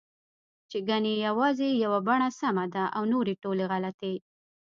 [0.69, 4.13] چې ګنې یوازې یوه بڼه سمه ده او نورې ټولې غلطې